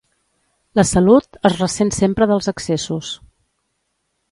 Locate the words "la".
0.79-0.85